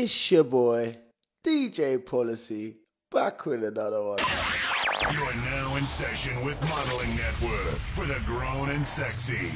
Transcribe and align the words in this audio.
It's 0.00 0.30
your 0.30 0.44
boy, 0.44 0.94
DJ 1.44 1.98
Policy, 2.06 2.76
back 3.10 3.44
with 3.44 3.64
another 3.64 4.00
one. 4.00 4.20
You 5.10 5.24
are 5.24 5.34
now 5.50 5.74
in 5.74 5.84
session 5.88 6.40
with 6.44 6.56
Modelling 6.68 7.16
Network 7.16 7.80
for 7.96 8.04
the 8.06 8.20
grown 8.24 8.70
and 8.70 8.86
sexy. 8.86 9.50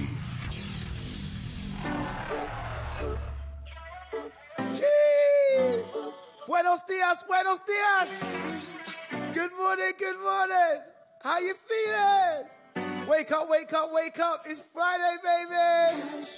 Cheese! 4.75 5.97
Buenos 6.49 6.83
dias, 6.89 7.23
buenos 7.29 7.61
dias! 7.61 8.19
Good 9.33 9.53
morning, 9.57 9.93
good 9.97 10.19
morning! 10.21 10.83
How 11.23 11.39
you 11.39 11.55
feeling? 11.55 13.07
Wake 13.07 13.31
up, 13.31 13.49
wake 13.49 13.73
up, 13.73 13.93
wake 13.93 14.19
up! 14.19 14.43
It's 14.47 14.59
Friday, 14.59 15.19
baby! 15.23 16.33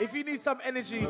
If 0.00 0.14
you 0.14 0.24
need 0.24 0.40
some 0.40 0.58
energy, 0.64 1.06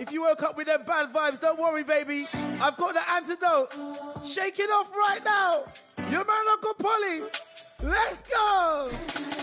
if 0.00 0.10
you 0.12 0.22
woke 0.22 0.42
up 0.42 0.56
with 0.56 0.66
them 0.66 0.82
bad 0.86 1.12
vibes, 1.12 1.40
don't 1.40 1.58
worry, 1.60 1.84
baby. 1.84 2.26
I've 2.60 2.76
got 2.76 2.94
the 2.94 3.02
antidote. 3.12 4.26
Shake 4.26 4.58
it 4.58 4.70
off 4.70 4.90
right 4.96 5.20
now. 5.24 5.60
Your 6.10 6.24
man, 6.24 6.44
Uncle 6.52 6.74
Polly. 6.78 7.30
Let's 7.82 8.22
go. 8.24 9.39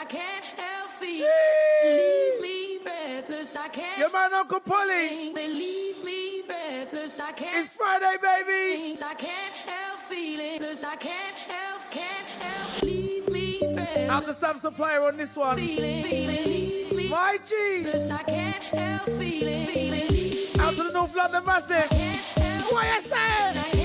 I 0.00 0.04
can't 0.04 0.44
help 0.44 0.90
feeling. 0.92 1.26
Jeez. 1.84 2.40
Leave 2.40 2.40
me 2.40 2.78
breathless, 2.84 3.56
I 3.56 3.66
can't. 3.66 3.98
Your 3.98 4.12
man, 4.12 4.32
Uncle 4.32 4.60
Polly. 4.60 5.32
They 5.34 5.48
leave 5.52 6.04
me 6.04 6.42
breathless, 6.46 7.18
I 7.18 7.32
can't. 7.32 7.56
It's 7.56 7.70
Friday, 7.70 8.14
baby. 8.22 8.96
I 9.02 9.14
can't 9.14 9.54
help 9.66 9.98
feeling. 10.08 10.60
'cause 10.60 10.84
I 10.84 10.94
can't 10.94 11.36
help, 11.36 11.82
can't 11.90 12.28
help. 12.44 12.82
Leave 12.82 13.28
me 13.28 13.58
breathless. 13.74 14.08
Out 14.10 14.24
to 14.26 14.34
Sam 14.34 14.58
Supplier 14.60 15.02
on 15.02 15.16
this 15.16 15.36
one. 15.36 15.56
feeling, 15.56 16.04
feeling. 16.04 17.10
My 17.10 17.38
G. 17.44 17.54
I 18.12 18.22
can't 18.22 18.62
help 18.62 19.06
feeling, 19.18 19.66
feeling. 19.66 20.60
Out 20.60 20.76
to 20.76 20.82
the 20.84 20.92
North 20.92 21.16
London 21.16 21.44
Massive. 21.44 21.90
What 22.70 22.86
you 22.86 23.02
saying? 23.02 23.77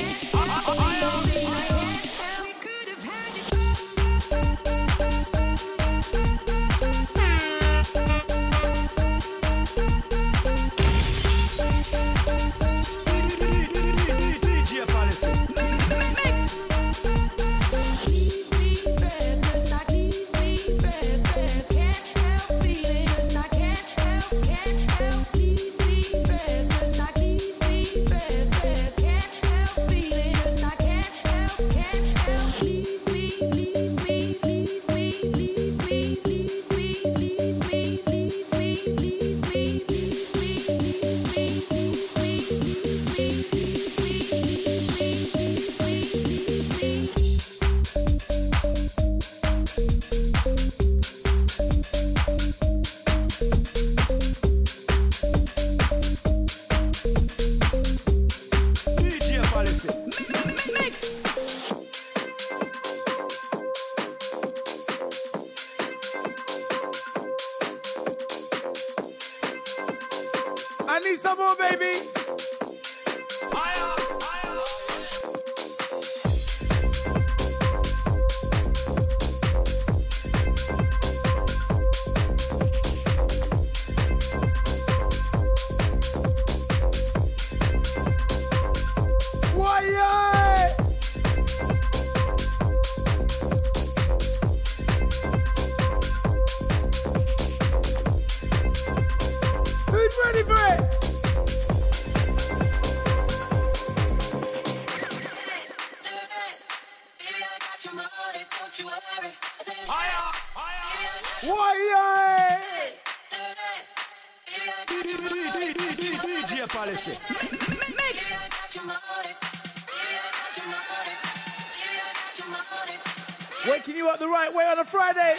Friday. 124.86 125.36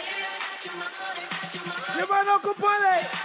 You're 1.97 2.07
my 2.07 2.31
Uncle 2.33 2.53
go. 2.55 3.24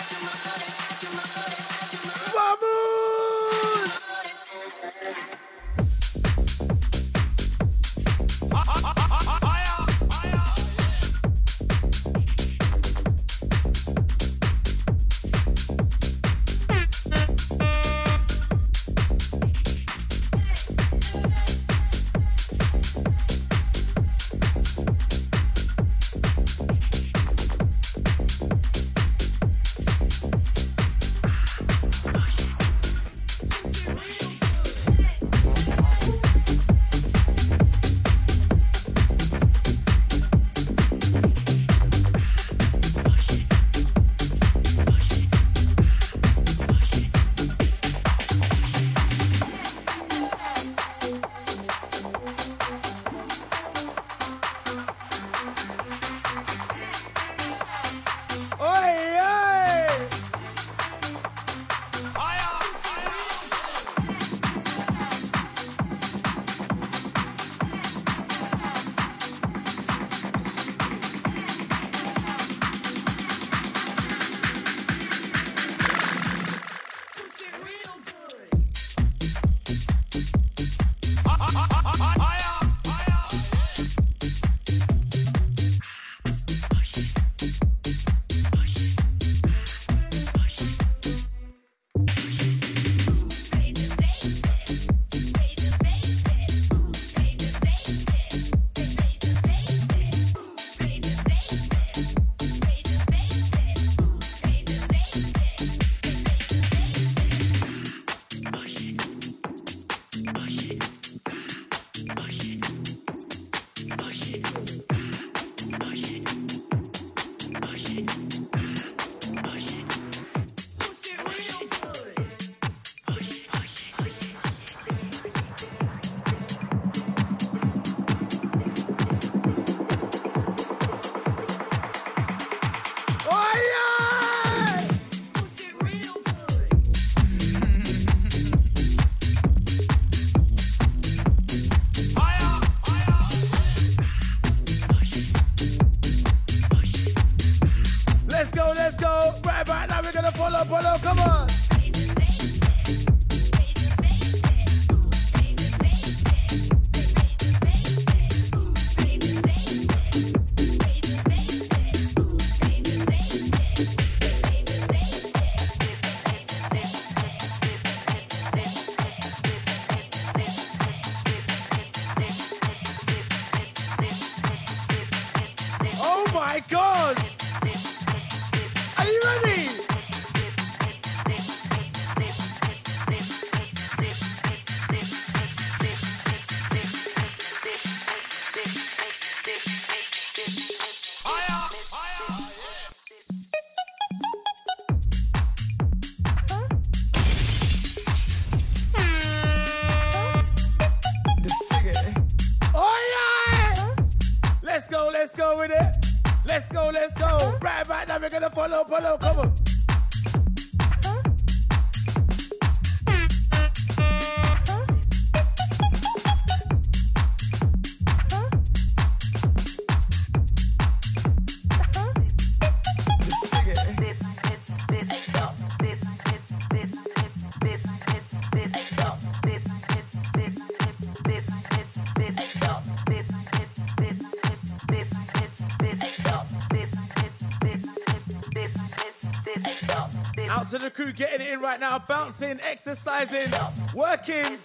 crew 241.01 241.13
getting 241.13 241.47
it 241.47 241.53
in 241.53 241.61
right 241.61 241.81
now, 241.81 241.99
bouncing, 241.99 242.61
exercising, 242.63 243.51
working, 243.95 244.59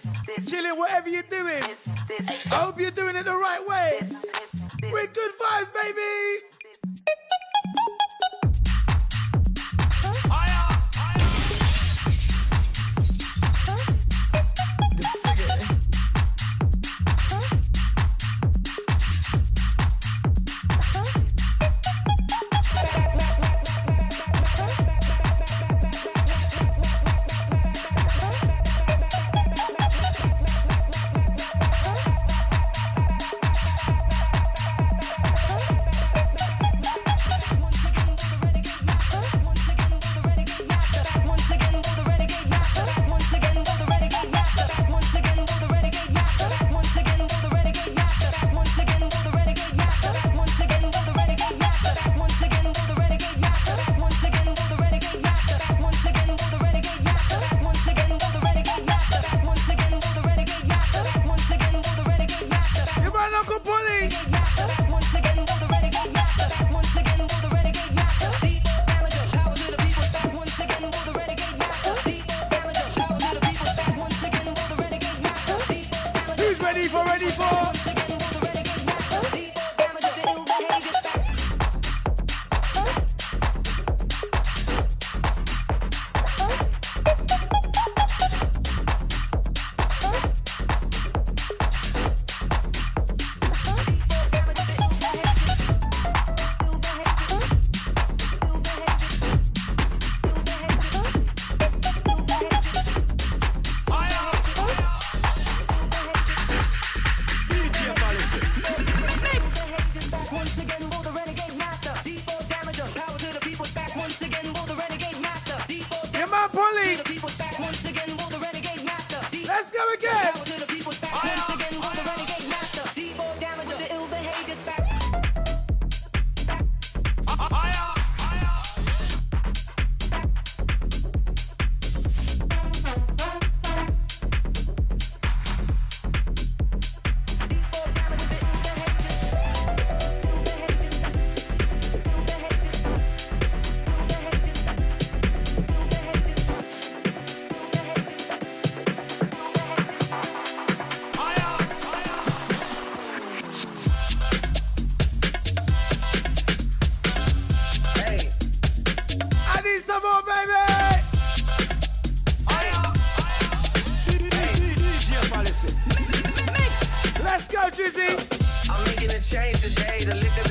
chilling, 0.46 0.78
whatever 0.78 1.08
you're 1.08 1.22
doing. 1.22 1.62
I 1.62 2.54
hope 2.56 2.78
you're 2.78 2.90
doing 2.90 3.16
it 3.16 3.24
the 3.24 3.30
right 3.30 3.66
way. 3.66 3.98
With 4.92 5.14
good 5.14 5.30
vibes, 5.40 5.72
baby. 5.72 6.45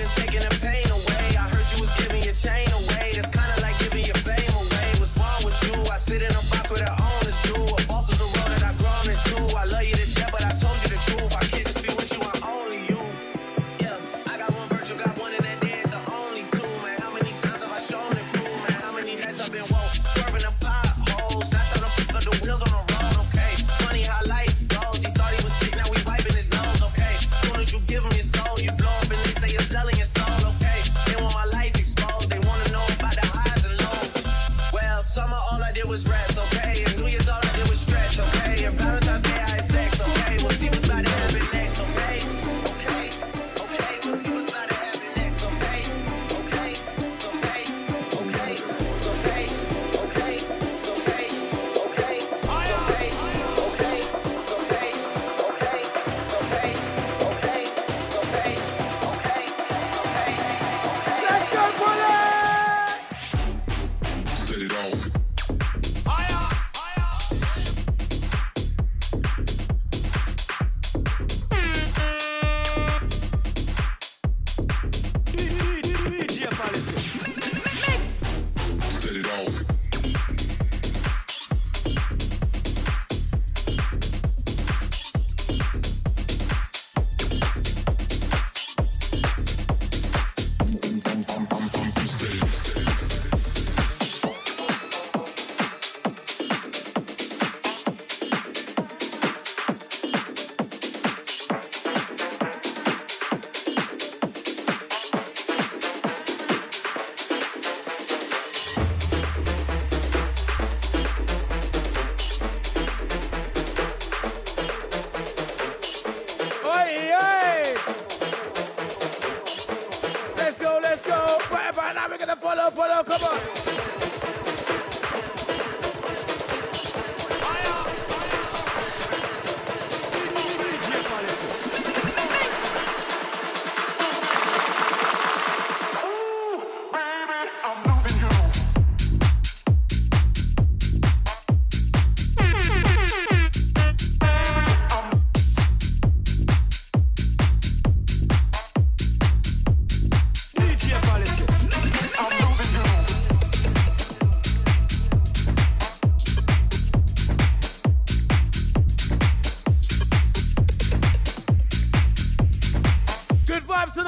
seconds, 0.07 0.31
taking 0.31 0.54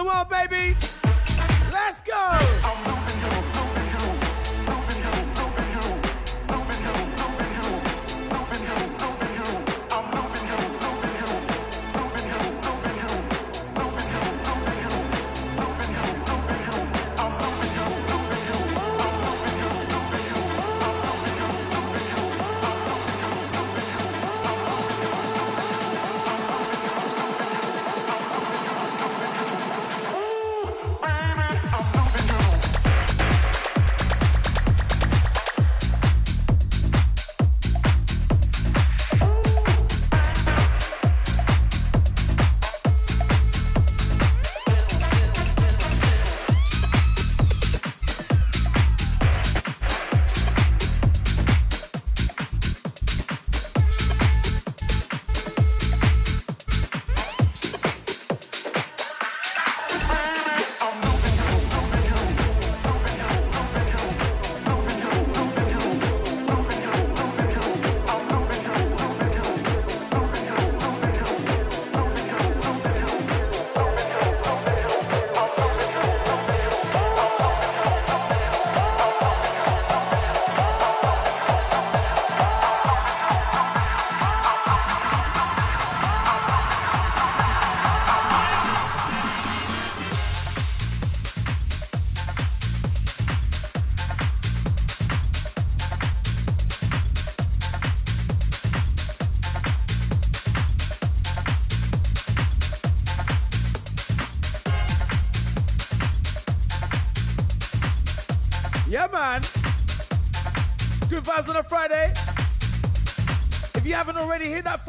Come 0.08 0.20
on, 0.20 0.30
baby. 0.30 0.78
Let's 1.70 2.02
go. 2.02 3.07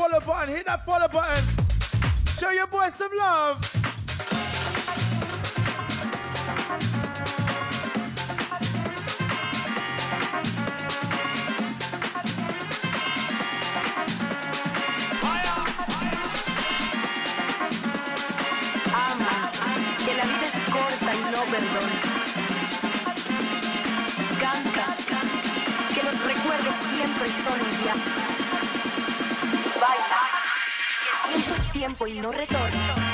follow 0.09 0.25
button. 0.25 0.55
Hit 0.55 0.67
that 0.67 0.85
follow 0.85 1.09
button. 1.09 1.45
Show 2.39 2.51
your 2.51 2.67
boy 2.69 2.89
some 2.89 3.11
love. 3.17 3.59
Ama, 18.95 19.51
que 20.05 20.15
la 20.15 20.25
vida 20.25 20.47
es 20.47 20.73
corta 20.73 21.15
y 21.15 21.21
no 21.33 21.43
perdona. 21.53 21.97
Canta, 24.41 24.97
que 25.95 26.03
los 26.03 26.25
recuerdos 26.25 26.75
siempre 26.95 27.27
son 27.45 27.61
ya. 27.85 28.28
Y 32.07 32.21
no 32.21 32.31
retorna. 32.33 33.08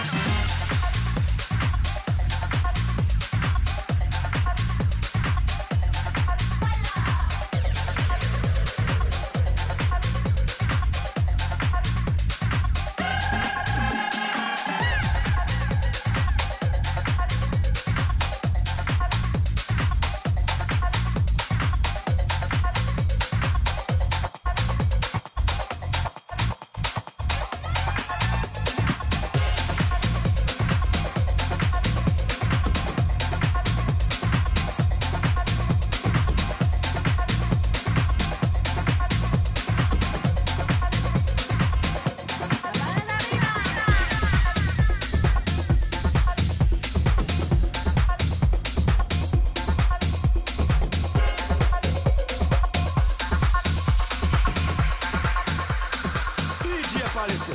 DJ 57.14 57.20
apareceu. 57.20 57.54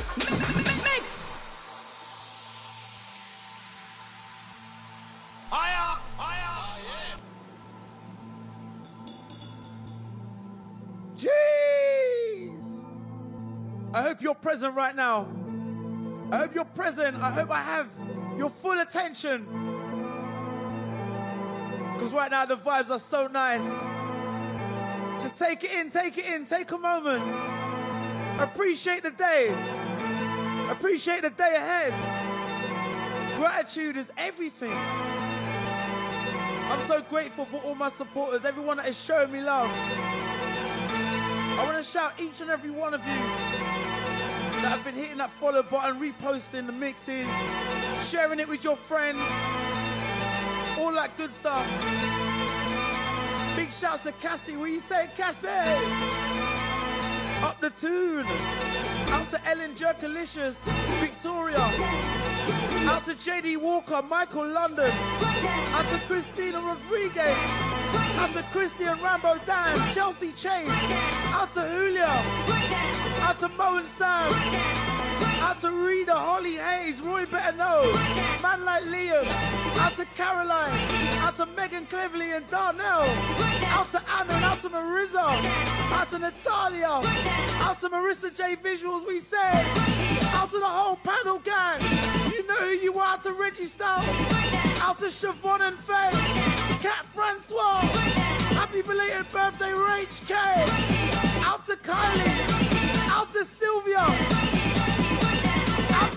Jeez! 11.16 12.82
I 13.92 14.02
hope 14.02 14.22
you're 14.22 14.34
present 14.34 14.74
right 14.74 14.96
now. 14.96 15.28
I 16.32 16.38
hope 16.38 16.54
you're 16.54 16.64
present. 16.64 17.16
I 17.16 17.30
hope 17.30 17.50
I 17.50 17.60
have 17.60 17.88
your 18.38 18.48
full 18.48 18.80
attention. 18.80 19.44
Because 21.94 22.14
right 22.14 22.30
now 22.30 22.46
the 22.46 22.54
vibes 22.54 22.90
are 22.90 22.98
so 22.98 23.26
nice. 23.26 23.68
Just 25.20 25.36
take 25.36 25.62
it 25.64 25.74
in, 25.74 25.90
take 25.90 26.16
it 26.16 26.26
in, 26.26 26.46
take 26.46 26.72
a 26.72 26.78
moment. 26.78 27.59
Appreciate 28.40 29.02
the 29.02 29.10
day. 29.10 29.54
Appreciate 30.70 31.20
the 31.20 31.30
day 31.30 31.54
ahead. 31.56 33.36
Gratitude 33.36 33.96
is 33.96 34.10
everything. 34.16 34.72
I'm 36.70 36.80
so 36.80 37.02
grateful 37.02 37.44
for 37.44 37.58
all 37.58 37.74
my 37.74 37.90
supporters, 37.90 38.46
everyone 38.46 38.78
that 38.78 38.88
is 38.88 38.98
showing 38.98 39.30
me 39.30 39.42
love. 39.42 39.68
I 39.70 41.62
want 41.66 41.76
to 41.76 41.82
shout 41.82 42.18
each 42.18 42.40
and 42.40 42.50
every 42.50 42.70
one 42.70 42.94
of 42.94 43.00
you 43.00 43.20
that 44.62 44.70
have 44.70 44.84
been 44.84 44.94
hitting 44.94 45.18
that 45.18 45.30
follow 45.30 45.62
button, 45.62 46.00
reposting 46.00 46.64
the 46.64 46.72
mixes, 46.72 47.28
sharing 48.08 48.40
it 48.40 48.48
with 48.48 48.64
your 48.64 48.76
friends, 48.76 49.20
all 50.80 50.92
that 50.94 51.10
good 51.18 51.30
stuff. 51.30 51.66
Big 53.54 53.70
shouts 53.70 54.04
to 54.04 54.12
Cassie. 54.12 54.56
What 54.56 54.70
you 54.70 54.80
say, 54.80 55.10
Cassie? 55.14 56.29
The 57.60 57.68
tune. 57.68 58.26
Out 59.12 59.28
to 59.28 59.50
Ellen 59.50 59.74
Jerkalicious, 59.74 60.64
Victoria. 61.00 61.58
Out 62.88 63.04
to 63.04 63.12
JD 63.12 63.58
Walker, 63.60 64.00
Michael 64.02 64.46
London. 64.46 64.90
Out 64.90 65.86
to 65.90 65.98
Christina 66.06 66.58
Rodriguez. 66.58 67.36
Out 68.16 68.32
to 68.32 68.42
Christian 68.44 68.98
Rambo 69.02 69.36
Dan, 69.44 69.92
Chelsea 69.92 70.32
Chase. 70.32 70.68
Out 71.34 71.52
to 71.52 71.60
Julio. 71.60 72.06
Out 73.20 73.38
to 73.40 73.48
Mo 73.48 73.76
and 73.76 73.86
Sam. 73.86 74.89
Out 75.50 75.58
to 75.58 75.72
Rita, 75.72 76.14
Holly 76.14 76.54
Hayes, 76.54 77.02
Roy 77.02 77.26
Better 77.26 77.56
Know. 77.56 77.92
Man 78.40 78.64
like 78.64 78.84
Liam. 78.84 79.26
Out 79.80 79.96
to 79.96 80.04
Caroline. 80.14 80.78
Out 81.26 81.34
to 81.38 81.46
Megan 81.56 81.86
Cleverly 81.86 82.30
and 82.36 82.46
Darnell. 82.46 83.02
Out 83.74 83.88
to 83.90 84.00
Amin. 84.14 84.44
Out 84.44 84.60
to 84.60 84.68
Marissa. 84.68 85.26
Out 85.90 86.08
to 86.10 86.20
Natalia. 86.20 87.00
Out 87.66 87.80
to 87.80 87.88
Marissa 87.88 88.30
J 88.30 88.54
Visuals, 88.62 89.04
we 89.08 89.18
say. 89.18 89.50
Out 90.38 90.50
to 90.50 90.58
the 90.60 90.70
whole 90.70 90.94
panel 91.02 91.40
gang. 91.40 91.80
You 92.30 92.46
know 92.46 92.54
who 92.54 92.70
you 92.86 92.94
are. 93.00 93.14
Out 93.14 93.22
to 93.22 93.32
Reggie 93.32 93.64
Styles. 93.64 94.06
Out 94.82 94.98
to 94.98 95.06
Siobhan 95.06 95.66
and 95.66 95.76
Faye. 95.76 96.78
Cat 96.78 97.04
Francois. 97.04 97.80
Happy 98.54 98.82
belated 98.82 99.28
birthday, 99.32 99.72
Rach 99.72 100.28
K. 100.28 100.34
Out 101.44 101.64
to 101.64 101.72
Kylie. 101.72 103.10
Out 103.10 103.32
to 103.32 103.44
Sylvia. 103.44 104.59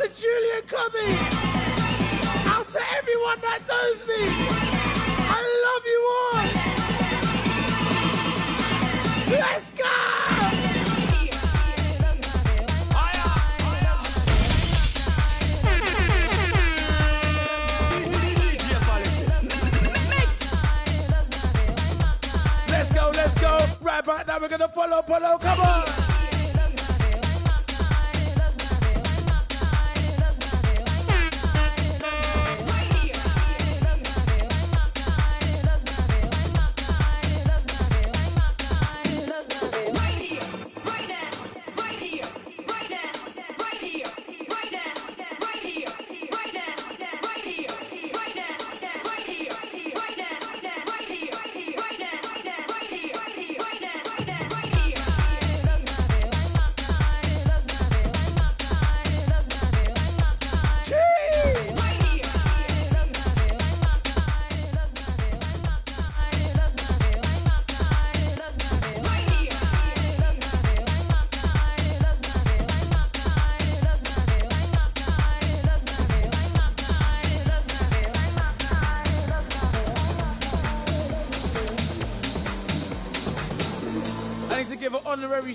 To 0.04 0.10
Julian 0.10 0.63
Cubby. 0.68 1.16
Out 2.52 2.68
to 2.68 2.80
everyone 2.98 3.39
that 3.39 3.60
knows 3.70 4.06
me. 4.06 4.20
I 5.30 5.39
love 5.63 5.86
you 5.88 6.00
all. 6.20 6.44
Let's 9.32 9.72
go. 9.72 9.86
Let's 22.68 22.92
go, 22.94 23.12
let's 23.16 23.39
go. 23.39 23.66
Right 23.80 24.00
about 24.04 24.28
now, 24.28 24.39
we're 24.42 24.50
gonna 24.50 24.68
follow 24.68 25.02
Polo. 25.04 25.38
Come 25.38 25.60
on. 25.62 25.92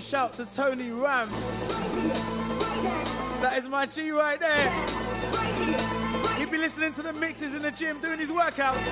Shout 0.09 0.33
to 0.33 0.43
Tony 0.45 0.89
Ram. 0.89 1.29
That 3.41 3.53
is 3.59 3.69
my 3.69 3.85
G 3.85 4.09
right 4.09 4.39
there. 4.39 4.71
He'd 6.37 6.49
be 6.49 6.57
listening 6.57 6.93
to 6.93 7.03
the 7.03 7.13
mixes 7.13 7.53
in 7.53 7.61
the 7.61 7.69
gym 7.69 7.99
doing 7.99 8.17
his 8.17 8.31
workouts. 8.31 8.87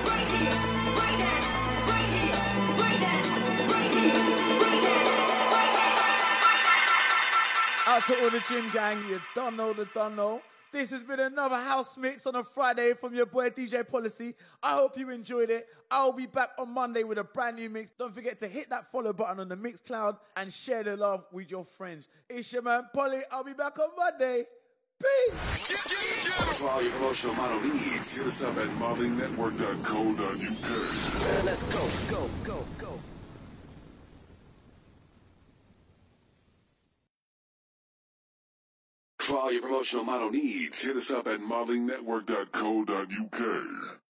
Out 7.88 8.06
to 8.06 8.22
all 8.22 8.30
the 8.30 8.44
gym 8.48 8.70
gang, 8.72 8.98
you 9.08 9.20
don't 9.34 9.56
know 9.56 9.72
the 9.72 9.86
don't 9.86 10.14
know. 10.14 10.40
This 10.70 10.90
has 10.90 11.02
been 11.02 11.18
another 11.18 11.56
house 11.56 11.96
mix 11.96 12.26
on 12.26 12.36
a 12.36 12.44
Friday 12.44 12.92
from 12.92 13.14
your 13.14 13.24
boy 13.24 13.48
DJ 13.48 13.88
Policy. 13.88 14.34
I 14.62 14.74
hope 14.74 14.98
you 14.98 15.08
enjoyed 15.10 15.48
it. 15.48 15.66
I'll 15.90 16.12
be 16.12 16.26
back 16.26 16.50
on 16.58 16.74
Monday 16.74 17.04
with 17.04 17.16
a 17.16 17.24
brand 17.24 17.56
new 17.56 17.70
mix. 17.70 17.90
Don't 17.92 18.14
forget 18.14 18.38
to 18.40 18.46
hit 18.46 18.68
that 18.68 18.92
follow 18.92 19.14
button 19.14 19.40
on 19.40 19.48
the 19.48 19.56
Mixcloud 19.56 20.18
and 20.36 20.52
share 20.52 20.84
the 20.84 20.94
love 20.96 21.24
with 21.32 21.50
your 21.50 21.64
friends. 21.64 22.06
It's 22.28 22.52
your 22.52 22.60
man 22.62 22.82
Polly. 22.94 23.20
I'll 23.32 23.44
be 23.44 23.54
back 23.54 23.78
on 23.78 23.88
Monday. 23.96 24.44
Peace. 25.00 26.58
For 26.58 26.68
all 26.68 26.82
your 26.82 26.92
promotional 26.92 27.34
model 27.36 27.62
needs, 27.62 28.14
hit 28.16 28.26
us 28.26 28.42
up 28.42 28.56
at 28.56 28.68
modelingnetwork.co.uk. 28.68 31.44
Let's 31.44 31.62
go, 31.62 31.88
go, 32.10 32.28
go, 32.44 32.64
go. 32.78 32.98
For 39.28 39.36
all 39.36 39.52
your 39.52 39.60
promotional 39.60 40.04
model 40.04 40.30
needs, 40.30 40.80
hit 40.80 40.96
us 40.96 41.10
up 41.10 41.26
at 41.26 41.40
modelingnetwork.co.uk. 41.40 44.07